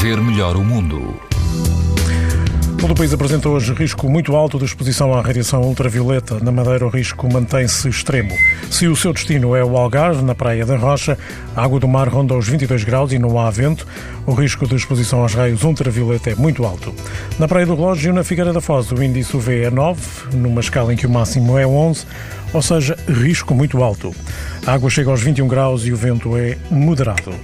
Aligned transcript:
ver 0.00 0.20
melhor 0.20 0.56
o 0.56 0.64
mundo. 0.64 1.14
Todo 2.80 2.92
o 2.92 2.94
país 2.96 3.12
apresenta 3.12 3.48
hoje 3.48 3.72
risco 3.72 4.08
muito 4.08 4.34
alto 4.34 4.58
de 4.58 4.64
exposição 4.64 5.14
à 5.14 5.20
radiação 5.20 5.62
ultravioleta. 5.62 6.40
Na 6.40 6.50
Madeira, 6.50 6.84
o 6.84 6.88
risco 6.88 7.32
mantém-se 7.32 7.88
extremo. 7.88 8.34
Se 8.70 8.88
o 8.88 8.96
seu 8.96 9.12
destino 9.12 9.54
é 9.54 9.64
o 9.64 9.76
Algarve, 9.76 10.24
na 10.24 10.34
Praia 10.34 10.66
da 10.66 10.76
Rocha, 10.76 11.16
a 11.54 11.62
água 11.62 11.78
do 11.78 11.86
mar 11.86 12.08
ronda 12.08 12.34
os 12.34 12.48
22 12.48 12.82
graus 12.82 13.12
e 13.12 13.18
não 13.20 13.38
há 13.38 13.48
vento. 13.50 13.86
O 14.26 14.32
risco 14.32 14.66
de 14.66 14.74
exposição 14.74 15.20
aos 15.20 15.34
raios 15.34 15.62
ultravioleta 15.62 16.30
é 16.30 16.34
muito 16.34 16.64
alto. 16.64 16.92
Na 17.38 17.46
Praia 17.46 17.66
do 17.66 17.76
Relógio, 17.76 18.12
na 18.12 18.24
Figueira 18.24 18.52
da 18.52 18.60
Foz, 18.60 18.90
o 18.90 19.00
índice 19.00 19.36
UV 19.36 19.62
é 19.62 19.70
9, 19.70 20.36
numa 20.36 20.60
escala 20.60 20.92
em 20.92 20.96
que 20.96 21.06
o 21.06 21.10
máximo 21.10 21.56
é 21.56 21.66
11, 21.66 22.04
ou 22.52 22.62
seja, 22.62 22.96
risco 23.08 23.54
muito 23.54 23.82
alto. 23.82 24.12
A 24.64 24.74
água 24.74 24.88
chega 24.88 25.10
aos 25.10 25.20
21 25.20 25.48
graus 25.48 25.84
e 25.84 25.92
o 25.92 25.96
vento 25.96 26.36
é 26.36 26.56
moderado. 26.70 27.34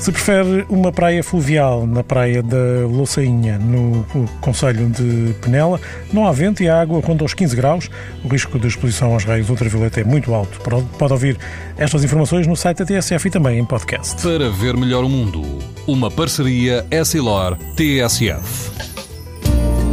Se 0.00 0.10
prefere 0.10 0.66
uma 0.68 0.90
praia 0.90 1.22
fluvial 1.22 1.86
na 1.86 2.02
praia 2.02 2.42
da 2.42 2.84
Louçainha, 2.84 3.58
no 3.58 4.04
Conselho 4.40 4.90
de 4.90 5.34
Penela, 5.40 5.80
não 6.12 6.26
há 6.26 6.32
vento 6.32 6.64
e 6.64 6.68
a 6.68 6.80
água 6.80 7.00
ronda 7.00 7.22
aos 7.22 7.32
15 7.32 7.54
graus. 7.54 7.88
O 8.24 8.28
risco 8.28 8.58
de 8.58 8.66
exposição 8.66 9.12
aos 9.12 9.24
raios 9.24 9.48
ultravioleta 9.48 10.00
é 10.00 10.04
muito 10.04 10.34
alto. 10.34 10.60
Pode 10.98 11.12
ouvir 11.12 11.38
estas 11.78 12.02
informações 12.02 12.44
no 12.46 12.56
site 12.56 12.78
da 12.78 12.86
TSF 12.86 13.28
e 13.28 13.30
também 13.30 13.60
em 13.60 13.64
podcast. 13.64 14.20
Para 14.20 14.50
ver 14.50 14.76
melhor 14.76 15.04
o 15.04 15.08
mundo, 15.08 15.42
uma 15.86 16.10
parceria 16.10 16.84
Essilor-TSF. 16.90 18.72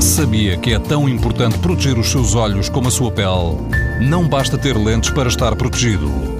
Sabia 0.00 0.56
que 0.56 0.72
é 0.72 0.78
tão 0.78 1.06
importante 1.06 1.58
proteger 1.58 1.98
os 1.98 2.10
seus 2.10 2.34
olhos 2.34 2.70
como 2.70 2.88
a 2.88 2.90
sua 2.90 3.12
pele? 3.12 3.58
Não 4.00 4.26
basta 4.26 4.56
ter 4.56 4.74
lentes 4.76 5.10
para 5.10 5.28
estar 5.28 5.54
protegido. 5.56 6.39